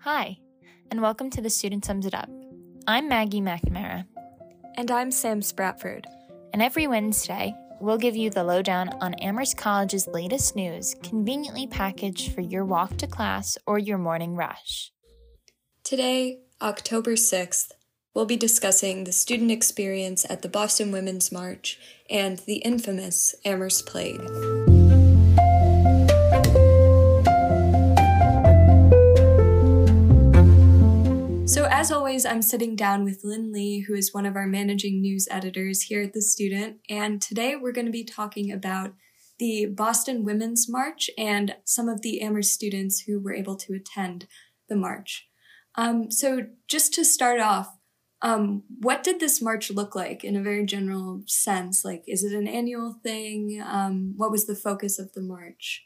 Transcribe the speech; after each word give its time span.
Hi, 0.00 0.38
and 0.90 1.00
welcome 1.02 1.30
to 1.30 1.40
the 1.42 1.50
Student 1.50 1.84
Sums 1.84 2.06
It 2.06 2.14
Up. 2.14 2.28
I'm 2.86 3.08
Maggie 3.08 3.40
McNamara, 3.40 4.06
And 4.76 4.90
I'm 4.90 5.10
Sam 5.10 5.40
Spratford. 5.40 6.04
and 6.52 6.62
every 6.62 6.86
Wednesday, 6.86 7.54
we'll 7.80 7.98
give 7.98 8.16
you 8.16 8.30
the 8.30 8.44
lowdown 8.44 8.88
on 9.00 9.14
Amherst 9.14 9.56
College's 9.56 10.06
latest 10.06 10.56
news, 10.56 10.94
conveniently 11.02 11.66
packaged 11.66 12.32
for 12.32 12.40
your 12.40 12.64
walk 12.64 12.96
to 12.98 13.06
class 13.06 13.56
or 13.66 13.78
your 13.78 13.98
morning 13.98 14.34
rush. 14.36 14.90
Today, 15.84 16.38
October 16.60 17.12
6th, 17.12 17.68
we'll 18.14 18.26
be 18.26 18.36
discussing 18.36 19.04
the 19.04 19.12
student 19.12 19.50
experience 19.50 20.26
at 20.28 20.42
the 20.42 20.48
Boston 20.48 20.92
Women's 20.92 21.30
March 21.30 21.78
and 22.08 22.38
the 22.40 22.56
infamous 22.56 23.34
Amherst 23.44 23.86
Plague. 23.86 24.20
So, 31.50 31.64
as 31.64 31.90
always, 31.90 32.24
I'm 32.24 32.42
sitting 32.42 32.76
down 32.76 33.02
with 33.02 33.24
Lynn 33.24 33.50
Lee, 33.52 33.80
who 33.80 33.94
is 33.94 34.14
one 34.14 34.24
of 34.24 34.36
our 34.36 34.46
managing 34.46 35.00
news 35.00 35.26
editors 35.32 35.82
here 35.82 36.00
at 36.02 36.12
The 36.12 36.22
Student, 36.22 36.76
and 36.88 37.20
today 37.20 37.56
we're 37.56 37.72
going 37.72 37.86
to 37.86 37.92
be 37.92 38.04
talking 38.04 38.52
about 38.52 38.94
the 39.40 39.66
Boston 39.66 40.22
Women's 40.22 40.68
March 40.68 41.10
and 41.18 41.56
some 41.64 41.88
of 41.88 42.02
the 42.02 42.22
Amherst 42.22 42.54
students 42.54 43.00
who 43.00 43.18
were 43.18 43.34
able 43.34 43.56
to 43.56 43.72
attend 43.72 44.28
the 44.68 44.76
march. 44.76 45.26
Um, 45.74 46.12
so, 46.12 46.46
just 46.68 46.94
to 46.94 47.04
start 47.04 47.40
off, 47.40 47.76
um, 48.22 48.62
what 48.78 49.02
did 49.02 49.18
this 49.18 49.42
march 49.42 49.72
look 49.72 49.96
like 49.96 50.22
in 50.22 50.36
a 50.36 50.42
very 50.42 50.64
general 50.64 51.24
sense? 51.26 51.84
Like, 51.84 52.04
is 52.06 52.22
it 52.22 52.32
an 52.32 52.46
annual 52.46 53.00
thing? 53.02 53.60
Um, 53.60 54.14
what 54.16 54.30
was 54.30 54.46
the 54.46 54.54
focus 54.54 55.00
of 55.00 55.14
the 55.14 55.20
march? 55.20 55.84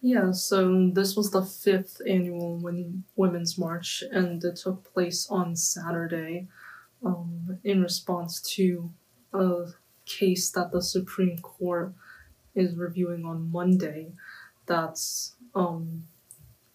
Yeah, 0.00 0.32
so 0.32 0.90
this 0.92 1.16
was 1.16 1.30
the 1.30 1.42
fifth 1.42 2.00
annual 2.06 2.56
Win- 2.56 3.04
Women's 3.16 3.58
March, 3.58 4.04
and 4.10 4.42
it 4.44 4.56
took 4.56 4.92
place 4.92 5.26
on 5.30 5.56
Saturday 5.56 6.48
um, 7.04 7.58
in 7.64 7.82
response 7.82 8.40
to 8.56 8.90
a 9.32 9.66
case 10.04 10.50
that 10.50 10.70
the 10.70 10.82
Supreme 10.82 11.38
Court 11.38 11.92
is 12.54 12.76
reviewing 12.76 13.24
on 13.24 13.50
Monday. 13.50 14.12
That's 14.66 15.34
um, 15.54 16.04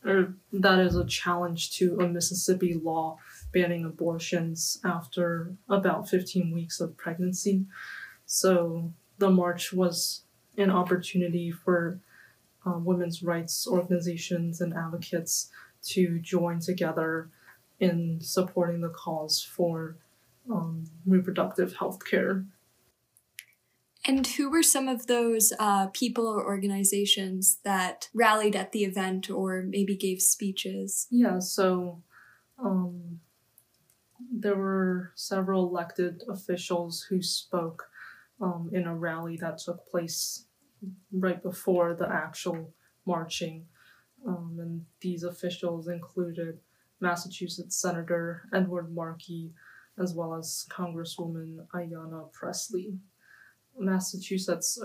or 0.04 0.34
that 0.52 0.80
is 0.80 0.96
a 0.96 1.06
challenge 1.06 1.72
to 1.78 2.00
a 2.00 2.08
Mississippi 2.08 2.74
law 2.74 3.18
banning 3.54 3.86
abortions 3.86 4.80
after 4.84 5.54
about 5.70 6.10
15 6.10 6.54
weeks 6.54 6.80
of 6.80 6.98
pregnancy. 6.98 7.66
So 8.26 8.94
the 9.20 9.30
march 9.30 9.74
was 9.74 10.24
an 10.58 10.72
opportunity 10.72 11.52
for 11.52 12.00
uh, 12.66 12.78
women's 12.78 13.24
rights 13.24 13.68
organizations 13.68 14.62
and 14.62 14.74
advocates 14.74 15.50
to 15.84 16.20
join 16.20 16.60
together 16.60 17.30
in 17.80 18.20
supporting 18.22 18.82
the 18.82 18.90
cause 18.90 19.42
for 19.42 19.98
um, 20.50 20.86
reproductive 21.06 21.76
health 21.76 22.06
care. 22.06 22.46
And 24.06 24.26
who 24.26 24.50
were 24.50 24.64
some 24.64 24.88
of 24.88 25.08
those 25.08 25.54
uh, 25.60 25.88
people 25.88 26.26
or 26.28 26.44
organizations 26.44 27.60
that 27.64 28.10
rallied 28.14 28.56
at 28.56 28.72
the 28.72 28.84
event 28.84 29.30
or 29.30 29.64
maybe 29.68 29.96
gave 29.96 30.22
speeches? 30.22 31.08
Yeah, 31.12 31.40
so 31.40 32.02
um, 32.58 33.20
there 34.32 34.56
were 34.56 35.12
several 35.16 35.68
elected 35.68 36.24
officials 36.28 37.04
who 37.04 37.22
spoke 37.22 37.90
um, 38.40 38.72
in 38.74 38.86
a 38.86 38.96
rally 38.96 39.38
that 39.38 39.60
took 39.60 39.88
place 39.88 40.46
right 41.12 41.42
before 41.42 41.94
the 41.94 42.10
actual 42.10 42.74
marching. 43.06 43.66
Um, 44.28 44.58
and 44.60 44.86
these 45.02 45.24
officials 45.24 45.88
included 45.88 46.60
Massachusetts 47.00 47.76
Senator 47.76 48.48
Edward 48.54 48.94
Markey, 48.94 49.54
as 49.98 50.14
well 50.14 50.36
as 50.36 50.66
Congresswoman 50.70 51.66
Ayanna 51.74 52.32
Presley. 52.32 53.00
Massachusetts, 53.78 54.80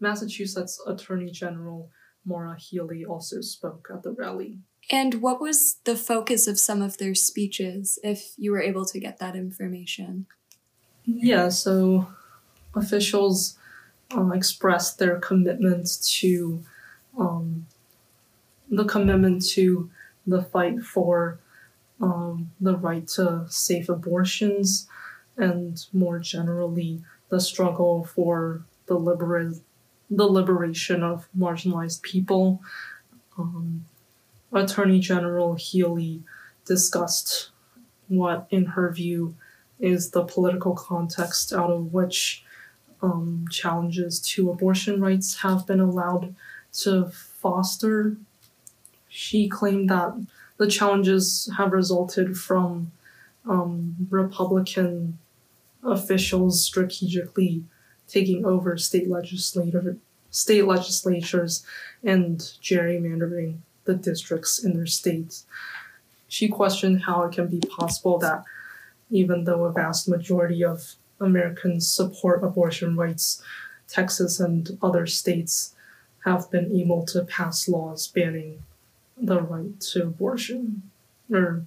Massachusetts 0.00 0.80
Attorney 0.86 1.30
General 1.30 1.90
Maura 2.24 2.56
Healey 2.58 3.04
also 3.04 3.40
spoke 3.40 3.88
at 3.92 4.02
the 4.02 4.12
rally. 4.12 4.60
And 4.90 5.22
what 5.22 5.40
was 5.40 5.76
the 5.84 5.96
focus 5.96 6.46
of 6.46 6.58
some 6.58 6.82
of 6.82 6.98
their 6.98 7.14
speeches, 7.14 7.98
if 8.02 8.34
you 8.36 8.52
were 8.52 8.62
able 8.62 8.84
to 8.86 9.00
get 9.00 9.18
that 9.18 9.36
information? 9.36 10.26
Yeah, 11.04 11.48
so 11.48 12.08
officials 12.74 13.58
expressed 14.32 14.98
their 14.98 15.18
commitment 15.18 15.88
to 16.04 16.62
um, 17.18 17.66
the 18.70 18.84
commitment 18.84 19.44
to 19.50 19.90
the 20.26 20.42
fight 20.42 20.80
for 20.80 21.38
um, 22.00 22.50
the 22.60 22.76
right 22.76 23.06
to 23.06 23.44
safe 23.48 23.88
abortions 23.88 24.88
and 25.36 25.86
more 25.92 26.18
generally 26.18 27.02
the 27.28 27.40
struggle 27.40 28.04
for 28.04 28.64
the 28.86 28.94
libera- 28.94 29.54
the 30.10 30.26
liberation 30.26 31.02
of 31.02 31.28
marginalized 31.36 32.02
people. 32.02 32.60
Um, 33.38 33.86
Attorney 34.52 35.00
General 35.00 35.54
Healey 35.54 36.22
discussed 36.66 37.50
what, 38.08 38.46
in 38.50 38.66
her 38.66 38.92
view, 38.92 39.34
is 39.80 40.10
the 40.10 40.24
political 40.24 40.74
context 40.74 41.52
out 41.52 41.70
of 41.70 41.92
which 41.92 42.44
um, 43.02 43.46
challenges 43.50 44.20
to 44.20 44.50
abortion 44.50 45.00
rights 45.00 45.38
have 45.38 45.66
been 45.66 45.80
allowed 45.80 46.34
to 46.72 47.10
foster. 47.10 48.16
She 49.08 49.48
claimed 49.48 49.90
that 49.90 50.14
the 50.56 50.68
challenges 50.68 51.50
have 51.56 51.72
resulted 51.72 52.38
from 52.38 52.92
um, 53.48 53.96
Republican 54.08 55.18
officials 55.82 56.64
strategically 56.64 57.64
taking 58.06 58.44
over 58.44 58.76
state 58.76 59.08
legislator 59.08 59.96
state 60.30 60.64
legislatures 60.64 61.64
and 62.02 62.38
gerrymandering 62.62 63.58
the 63.84 63.94
districts 63.94 64.62
in 64.64 64.74
their 64.74 64.86
states. 64.86 65.44
She 66.28 66.48
questioned 66.48 67.02
how 67.02 67.24
it 67.24 67.32
can 67.32 67.48
be 67.48 67.60
possible 67.60 68.18
that 68.18 68.44
even 69.10 69.44
though 69.44 69.64
a 69.64 69.72
vast 69.72 70.08
majority 70.08 70.64
of 70.64 70.94
Americans 71.22 71.88
support 71.88 72.42
abortion 72.42 72.96
rights, 72.96 73.42
Texas 73.88 74.40
and 74.40 74.78
other 74.82 75.06
states 75.06 75.74
have 76.24 76.50
been 76.50 76.74
able 76.74 77.04
to 77.06 77.24
pass 77.24 77.68
laws 77.68 78.06
banning 78.08 78.62
the 79.16 79.40
right 79.40 79.80
to 79.80 80.04
abortion 80.04 80.82
or 81.30 81.66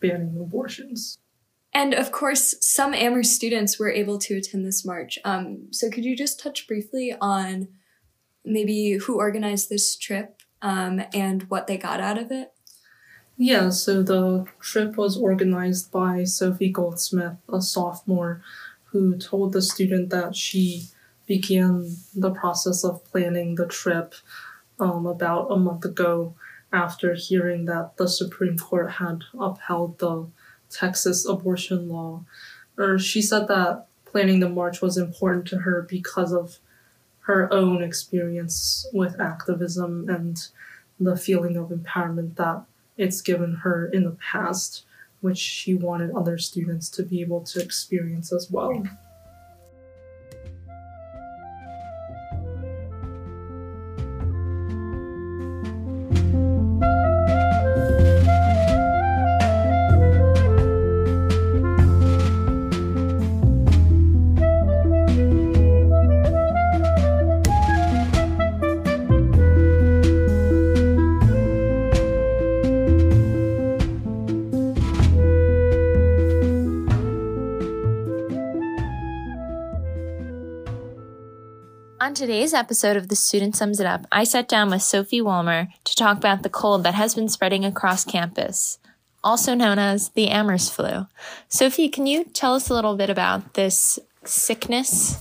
banning 0.00 0.36
abortions. 0.38 1.18
And 1.72 1.92
of 1.92 2.12
course, 2.12 2.54
some 2.60 2.94
Amherst 2.94 3.34
students 3.34 3.78
were 3.78 3.90
able 3.90 4.18
to 4.18 4.36
attend 4.36 4.64
this 4.64 4.84
march. 4.84 5.18
Um, 5.24 5.72
so, 5.72 5.90
could 5.90 6.04
you 6.04 6.16
just 6.16 6.38
touch 6.38 6.68
briefly 6.68 7.14
on 7.20 7.68
maybe 8.44 8.92
who 8.92 9.16
organized 9.16 9.70
this 9.70 9.96
trip 9.96 10.40
um, 10.62 11.02
and 11.12 11.44
what 11.44 11.66
they 11.66 11.76
got 11.76 12.00
out 12.00 12.18
of 12.18 12.30
it? 12.30 12.52
Yeah, 13.36 13.70
so 13.70 14.02
the 14.04 14.46
trip 14.60 14.96
was 14.96 15.16
organized 15.16 15.90
by 15.90 16.22
Sophie 16.22 16.68
Goldsmith, 16.68 17.36
a 17.52 17.60
sophomore, 17.60 18.42
who 18.94 19.18
told 19.18 19.52
the 19.52 19.60
student 19.60 20.10
that 20.10 20.36
she 20.36 20.84
began 21.26 21.96
the 22.14 22.30
process 22.30 22.84
of 22.84 23.04
planning 23.04 23.56
the 23.56 23.66
trip 23.66 24.14
um, 24.78 25.04
about 25.04 25.50
a 25.50 25.56
month 25.56 25.84
ago 25.84 26.32
after 26.72 27.14
hearing 27.14 27.64
that 27.64 27.96
the 27.96 28.06
Supreme 28.06 28.56
Court 28.56 28.92
had 28.92 29.24
upheld 29.36 29.98
the 29.98 30.28
Texas 30.70 31.26
abortion 31.26 31.88
law. 31.88 32.24
Or 32.78 32.96
she 32.96 33.20
said 33.20 33.48
that 33.48 33.86
planning 34.04 34.38
the 34.38 34.48
march 34.48 34.80
was 34.80 34.96
important 34.96 35.48
to 35.48 35.58
her 35.58 35.82
because 35.82 36.32
of 36.32 36.58
her 37.22 37.52
own 37.52 37.82
experience 37.82 38.86
with 38.92 39.20
activism 39.20 40.08
and 40.08 40.38
the 41.00 41.16
feeling 41.16 41.56
of 41.56 41.70
empowerment 41.70 42.36
that 42.36 42.62
it's 42.96 43.20
given 43.20 43.56
her 43.64 43.88
in 43.88 44.04
the 44.04 44.16
past, 44.30 44.84
which 45.24 45.38
she 45.38 45.74
wanted 45.74 46.10
other 46.10 46.36
students 46.36 46.90
to 46.90 47.02
be 47.02 47.22
able 47.22 47.40
to 47.40 47.58
experience 47.58 48.30
as 48.30 48.50
well. 48.50 48.82
On 82.14 82.16
today's 82.16 82.54
episode 82.54 82.96
of 82.96 83.08
The 83.08 83.16
Student 83.16 83.56
Sums 83.56 83.80
It 83.80 83.86
Up, 83.86 84.06
I 84.12 84.22
sat 84.22 84.46
down 84.46 84.70
with 84.70 84.82
Sophie 84.82 85.20
Walmer 85.20 85.66
to 85.82 85.96
talk 85.96 86.16
about 86.16 86.44
the 86.44 86.48
cold 86.48 86.84
that 86.84 86.94
has 86.94 87.12
been 87.12 87.28
spreading 87.28 87.64
across 87.64 88.04
campus, 88.04 88.78
also 89.24 89.52
known 89.52 89.80
as 89.80 90.10
the 90.10 90.28
Amherst 90.28 90.72
flu. 90.72 91.08
Sophie, 91.48 91.88
can 91.88 92.06
you 92.06 92.22
tell 92.22 92.54
us 92.54 92.70
a 92.70 92.72
little 92.72 92.96
bit 92.96 93.10
about 93.10 93.54
this 93.54 93.98
sickness? 94.24 95.20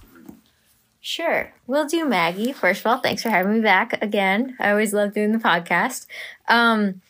Sure. 1.01 1.51
we'll 1.65 1.87
do, 1.87 2.05
Maggie. 2.05 2.53
First 2.53 2.81
of 2.81 2.85
all, 2.85 2.99
thanks 2.99 3.23
for 3.23 3.31
having 3.31 3.53
me 3.53 3.61
back 3.61 3.99
again. 4.03 4.55
I 4.59 4.69
always 4.69 4.93
love 4.93 5.15
doing 5.15 5.31
the 5.31 5.39
podcast. 5.39 6.05
Um, 6.47 7.01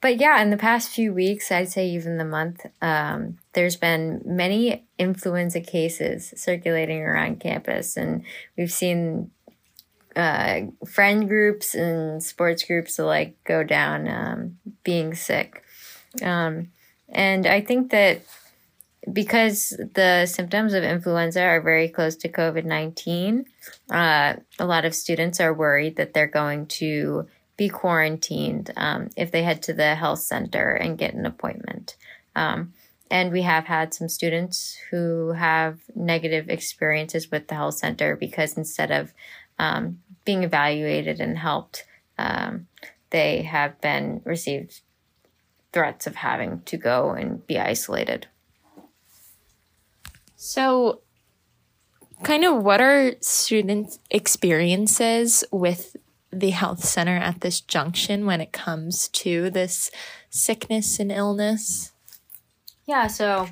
but 0.00 0.20
yeah, 0.20 0.40
in 0.40 0.50
the 0.50 0.56
past 0.56 0.90
few 0.90 1.12
weeks, 1.12 1.50
I'd 1.50 1.70
say 1.70 1.88
even 1.88 2.18
the 2.18 2.24
month, 2.24 2.64
um, 2.80 3.38
there's 3.52 3.76
been 3.76 4.22
many 4.24 4.86
influenza 4.98 5.60
cases 5.60 6.32
circulating 6.36 7.02
around 7.02 7.40
campus, 7.40 7.96
and 7.96 8.24
we've 8.56 8.72
seen 8.72 9.30
uh, 10.14 10.62
friend 10.86 11.28
groups 11.28 11.74
and 11.74 12.22
sports 12.22 12.64
groups 12.64 12.98
alike 12.98 13.36
go 13.44 13.64
down 13.64 14.08
um, 14.08 14.58
being 14.84 15.14
sick. 15.14 15.62
Um, 16.22 16.68
and 17.08 17.46
I 17.46 17.60
think 17.60 17.90
that 17.90 18.22
because 19.12 19.70
the 19.94 20.26
symptoms 20.26 20.74
of 20.74 20.84
influenza 20.84 21.42
are 21.42 21.60
very 21.60 21.88
close 21.88 22.16
to 22.16 22.28
COVID 22.28 22.64
19, 22.64 23.46
uh, 23.90 24.34
a 24.58 24.66
lot 24.66 24.84
of 24.84 24.94
students 24.94 25.40
are 25.40 25.54
worried 25.54 25.96
that 25.96 26.14
they're 26.14 26.26
going 26.26 26.66
to 26.66 27.26
be 27.58 27.68
quarantined 27.68 28.70
um, 28.76 29.10
if 29.16 29.30
they 29.30 29.42
head 29.42 29.60
to 29.64 29.74
the 29.74 29.96
health 29.96 30.20
center 30.20 30.72
and 30.72 30.96
get 30.96 31.12
an 31.12 31.26
appointment. 31.26 31.96
Um, 32.34 32.72
and 33.10 33.32
we 33.32 33.42
have 33.42 33.64
had 33.64 33.92
some 33.92 34.08
students 34.08 34.78
who 34.90 35.32
have 35.32 35.80
negative 35.94 36.48
experiences 36.48 37.30
with 37.30 37.48
the 37.48 37.56
health 37.56 37.74
center 37.74 38.16
because 38.16 38.56
instead 38.56 38.90
of 38.90 39.12
um, 39.58 39.98
being 40.24 40.44
evaluated 40.44 41.20
and 41.20 41.36
helped, 41.36 41.84
um, 42.16 42.68
they 43.10 43.42
have 43.42 43.80
been 43.80 44.20
received 44.24 44.80
threats 45.72 46.06
of 46.06 46.14
having 46.14 46.62
to 46.62 46.76
go 46.76 47.10
and 47.10 47.44
be 47.46 47.58
isolated. 47.58 48.28
So, 50.36 51.00
kind 52.22 52.44
of 52.44 52.62
what 52.62 52.80
are 52.80 53.14
students' 53.20 53.98
experiences 54.10 55.44
with 55.50 55.96
the 56.40 56.50
health 56.50 56.84
center 56.84 57.16
at 57.16 57.40
this 57.40 57.60
junction 57.60 58.26
when 58.26 58.40
it 58.40 58.52
comes 58.52 59.08
to 59.08 59.50
this 59.50 59.90
sickness 60.30 60.98
and 60.98 61.12
illness? 61.12 61.92
Yeah, 62.86 63.06
so 63.06 63.48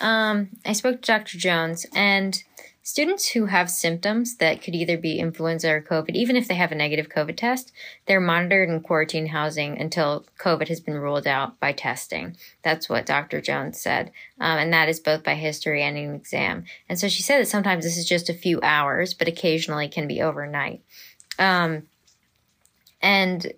um, 0.00 0.50
I 0.64 0.72
spoke 0.72 1.02
to 1.02 1.06
Dr. 1.06 1.38
Jones, 1.38 1.86
and 1.94 2.42
Students 2.86 3.30
who 3.30 3.46
have 3.46 3.68
symptoms 3.68 4.36
that 4.36 4.62
could 4.62 4.76
either 4.76 4.96
be 4.96 5.18
influenza 5.18 5.68
or 5.70 5.82
COVID, 5.82 6.14
even 6.14 6.36
if 6.36 6.46
they 6.46 6.54
have 6.54 6.70
a 6.70 6.76
negative 6.76 7.08
COVID 7.08 7.36
test, 7.36 7.72
they're 8.06 8.20
monitored 8.20 8.68
in 8.68 8.80
quarantine 8.80 9.26
housing 9.26 9.76
until 9.76 10.24
COVID 10.38 10.68
has 10.68 10.78
been 10.78 10.94
ruled 10.94 11.26
out 11.26 11.58
by 11.58 11.72
testing. 11.72 12.36
That's 12.62 12.88
what 12.88 13.04
Dr. 13.04 13.40
Jones 13.40 13.80
said. 13.80 14.12
Um, 14.38 14.58
and 14.60 14.72
that 14.72 14.88
is 14.88 15.00
both 15.00 15.24
by 15.24 15.34
history 15.34 15.82
and 15.82 15.98
an 15.98 16.14
exam. 16.14 16.62
And 16.88 16.96
so 16.96 17.08
she 17.08 17.24
said 17.24 17.40
that 17.40 17.48
sometimes 17.48 17.82
this 17.82 17.98
is 17.98 18.08
just 18.08 18.30
a 18.30 18.34
few 18.34 18.60
hours, 18.62 19.14
but 19.14 19.26
occasionally 19.26 19.88
can 19.88 20.06
be 20.06 20.22
overnight. 20.22 20.80
Um, 21.40 21.88
and 23.06 23.52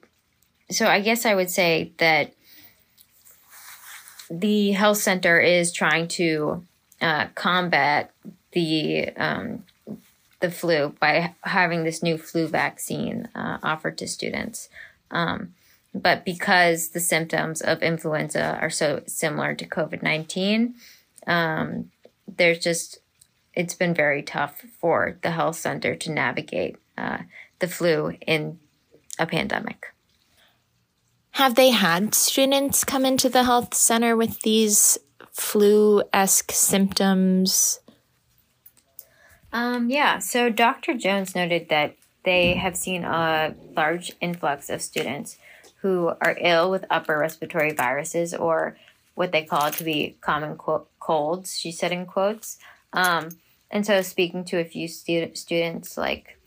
so 0.71 0.87
I 0.87 1.01
guess 1.01 1.25
I 1.25 1.35
would 1.35 1.49
say 1.49 1.93
that 1.97 2.35
the 4.31 4.73
health 4.73 4.99
center 4.99 5.41
is 5.41 5.73
trying 5.73 6.09
to 6.09 6.67
uh, 7.01 7.29
combat 7.35 8.13
the 8.53 9.09
um, 9.17 9.65
the 10.41 10.51
flu 10.51 10.95
by 11.01 11.35
having 11.45 11.85
this 11.85 12.03
new 12.03 12.19
flu 12.19 12.47
vaccine 12.47 13.29
uh, 13.35 13.57
offered 13.63 13.97
to 13.99 14.07
students. 14.07 14.69
Um, 15.11 15.55
but 15.95 16.27
because 16.27 16.91
the 16.91 17.01
symptoms 17.01 17.63
of 17.63 17.83
influenza 17.83 18.59
are 18.61 18.71
so 18.71 19.03
similar 19.07 19.55
to 19.55 19.67
COVID 19.67 20.03
19, 20.03 20.75
um, 21.27 21.91
there's 22.37 22.59
just, 22.59 22.99
it's 23.55 23.75
been 23.75 23.95
very 23.95 24.23
tough 24.23 24.61
for 24.79 25.17
the 25.23 25.31
health 25.31 25.57
center 25.57 25.97
to 25.97 26.13
navigate 26.13 26.77
uh, 26.99 27.21
the 27.61 27.67
flu 27.67 28.15
in 28.27 28.59
a 29.19 29.27
pandemic. 29.27 29.95
Have 31.33 31.55
they 31.55 31.71
had 31.71 32.15
students 32.15 32.85
come 32.85 33.05
into 33.05 33.29
the 33.29 33.45
health 33.45 33.75
center 33.75 34.17
with 34.17 34.41
these 34.41 34.99
flu 35.33 36.03
esque 36.13 36.51
symptoms? 36.53 37.81
Um, 39.53 39.89
yeah, 39.89 40.19
so 40.19 40.51
Dr. 40.51 40.95
Jones 40.95 41.35
noted 41.35 41.69
that 41.69 41.97
they 42.25 42.55
have 42.55 42.77
seen 42.77 43.05
a 43.05 43.55
large 43.77 44.13
influx 44.21 44.69
of 44.69 44.83
students 44.83 45.39
who 45.81 46.09
are 46.21 46.37
ill 46.41 46.71
with 46.71 46.85
upper 46.91 47.17
respiratory 47.17 47.73
viruses 47.73 48.35
or 48.35 48.77
what 49.15 49.33
they 49.33 49.45
call 49.45 49.71
to 49.71 49.85
be 49.85 50.17
common 50.21 50.59
colds, 51.01 51.59
she 51.59 51.73
said 51.73 51.93
in 51.93 52.07
quotes. 52.07 52.59
Um, 52.93 53.31
and 53.71 53.85
so, 53.87 54.03
speaking 54.03 54.45
to 54.47 54.59
a 54.59 54.65
few 54.65 54.89
stu- 54.89 55.35
students, 55.35 55.97
like 55.97 56.38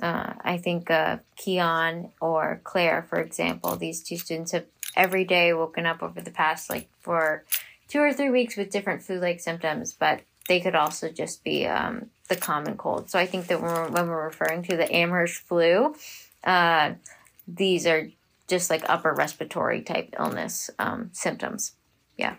uh, 0.00 0.34
I 0.42 0.58
think 0.58 0.90
uh, 0.90 1.18
Keon 1.36 2.10
or 2.20 2.60
Claire, 2.64 3.06
for 3.08 3.20
example, 3.20 3.76
these 3.76 4.02
two 4.02 4.16
students 4.16 4.52
have 4.52 4.64
every 4.96 5.24
day 5.24 5.52
woken 5.52 5.86
up 5.86 6.02
over 6.02 6.20
the 6.20 6.30
past 6.30 6.68
like 6.68 6.88
for 7.00 7.44
two 7.88 8.00
or 8.00 8.12
three 8.12 8.30
weeks 8.30 8.56
with 8.56 8.70
different 8.70 9.02
flu 9.02 9.18
like 9.18 9.40
symptoms, 9.40 9.92
but 9.92 10.20
they 10.48 10.60
could 10.60 10.74
also 10.74 11.10
just 11.10 11.44
be 11.44 11.66
um, 11.66 12.10
the 12.28 12.36
common 12.36 12.76
cold. 12.76 13.10
So 13.10 13.18
I 13.18 13.26
think 13.26 13.46
that 13.48 13.60
when 13.60 13.70
we're, 13.70 13.88
when 13.88 14.08
we're 14.08 14.24
referring 14.24 14.62
to 14.64 14.76
the 14.76 14.92
Amherst 14.92 15.42
flu, 15.42 15.94
uh, 16.44 16.94
these 17.46 17.86
are 17.86 18.08
just 18.48 18.70
like 18.70 18.82
upper 18.88 19.12
respiratory 19.12 19.82
type 19.82 20.14
illness 20.18 20.70
um, 20.78 21.10
symptoms. 21.12 21.74
Yeah. 22.16 22.36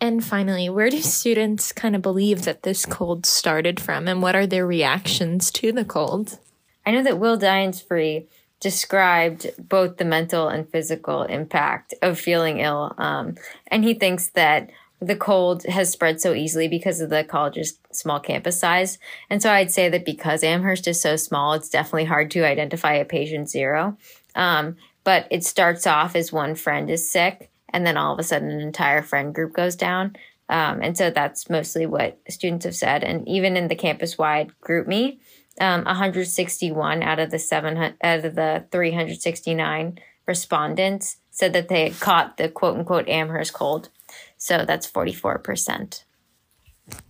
And 0.00 0.24
finally, 0.24 0.68
where 0.68 0.90
do 0.90 1.00
students 1.02 1.72
kind 1.72 1.94
of 1.94 2.02
believe 2.02 2.42
that 2.42 2.62
this 2.62 2.86
cold 2.86 3.26
started 3.26 3.78
from, 3.78 4.08
and 4.08 4.22
what 4.22 4.36
are 4.36 4.46
their 4.46 4.66
reactions 4.66 5.50
to 5.52 5.72
the 5.72 5.84
cold? 5.84 6.38
I 6.86 6.92
know 6.92 7.02
that 7.02 7.18
Will 7.18 7.38
Free 7.72 8.26
described 8.58 9.50
both 9.58 9.96
the 9.96 10.04
mental 10.04 10.48
and 10.48 10.68
physical 10.68 11.22
impact 11.22 11.94
of 12.02 12.18
feeling 12.18 12.58
ill, 12.58 12.94
um, 12.98 13.36
and 13.68 13.84
he 13.84 13.94
thinks 13.94 14.28
that 14.28 14.70
the 15.00 15.16
cold 15.16 15.64
has 15.64 15.90
spread 15.90 16.20
so 16.20 16.34
easily 16.34 16.68
because 16.68 17.00
of 17.00 17.08
the 17.08 17.24
college's 17.24 17.78
small 17.90 18.20
campus 18.20 18.60
size. 18.60 18.98
And 19.30 19.42
so 19.42 19.50
I'd 19.50 19.72
say 19.72 19.88
that 19.88 20.04
because 20.04 20.44
Amherst 20.44 20.86
is 20.86 21.00
so 21.00 21.16
small, 21.16 21.54
it's 21.54 21.70
definitely 21.70 22.04
hard 22.04 22.30
to 22.32 22.44
identify 22.44 22.94
a 22.94 23.06
patient 23.06 23.48
zero. 23.48 23.96
Um, 24.34 24.76
but 25.02 25.26
it 25.30 25.42
starts 25.42 25.86
off 25.86 26.14
as 26.14 26.32
one 26.32 26.54
friend 26.54 26.90
is 26.90 27.10
sick, 27.10 27.49
and 27.72 27.86
then 27.86 27.96
all 27.96 28.12
of 28.12 28.18
a 28.18 28.22
sudden 28.22 28.50
an 28.50 28.60
entire 28.60 29.02
friend 29.02 29.34
group 29.34 29.52
goes 29.52 29.76
down. 29.76 30.16
Um, 30.48 30.82
and 30.82 30.98
so 30.98 31.10
that's 31.10 31.48
mostly 31.48 31.86
what 31.86 32.18
students 32.28 32.64
have 32.64 32.74
said. 32.74 33.04
And 33.04 33.26
even 33.28 33.56
in 33.56 33.68
the 33.68 33.76
campus 33.76 34.18
wide 34.18 34.50
GroupMe, 34.62 35.18
um, 35.60 35.84
161 35.84 37.02
out 37.02 37.18
of 37.18 37.30
the 37.30 37.38
700, 37.38 37.94
out 38.02 38.24
of 38.24 38.34
the 38.34 38.64
369 38.72 39.98
respondents 40.26 41.18
said 41.30 41.52
that 41.52 41.68
they 41.68 41.84
had 41.84 42.00
caught 42.00 42.36
the 42.36 42.48
quote 42.48 42.76
unquote 42.76 43.08
Amherst 43.08 43.52
cold. 43.52 43.88
So 44.36 44.64
that's 44.64 44.90
44%. 44.90 46.04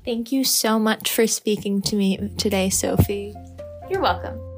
Thank 0.05 0.33
you 0.33 0.45
so 0.45 0.79
much 0.79 1.11
for 1.11 1.27
speaking 1.27 1.81
to 1.83 1.97
me 1.97 2.31
today, 2.37 2.69
Sophie. 2.69 3.35
You're 3.89 4.03
welcome. 4.03 4.50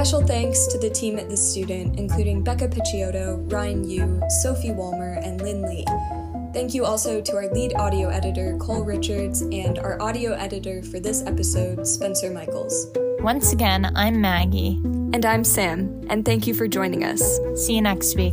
Special 0.00 0.26
thanks 0.26 0.66
to 0.68 0.78
the 0.78 0.88
team 0.88 1.18
at 1.18 1.28
The 1.28 1.36
Student, 1.36 1.98
including 1.98 2.42
Becca 2.42 2.68
Picciotto, 2.68 3.52
Ryan 3.52 3.86
Yu, 3.86 4.22
Sophie 4.42 4.72
Walmer, 4.72 5.20
and 5.22 5.42
Lynn 5.42 5.60
Lee. 5.60 5.84
Thank 6.54 6.72
you 6.72 6.86
also 6.86 7.20
to 7.20 7.36
our 7.36 7.52
lead 7.52 7.74
audio 7.74 8.08
editor, 8.08 8.56
Cole 8.56 8.82
Richards, 8.82 9.42
and 9.42 9.78
our 9.78 10.00
audio 10.00 10.32
editor 10.32 10.82
for 10.84 11.00
this 11.00 11.22
episode, 11.26 11.86
Spencer 11.86 12.30
Michaels. 12.30 12.86
Once 13.20 13.52
again, 13.52 13.92
I'm 13.94 14.22
Maggie. 14.22 14.80
And 15.12 15.26
I'm 15.26 15.44
Sam, 15.44 16.06
and 16.08 16.24
thank 16.24 16.46
you 16.46 16.54
for 16.54 16.66
joining 16.66 17.04
us. 17.04 17.38
See 17.54 17.74
you 17.74 17.82
next 17.82 18.16
week. 18.16 18.32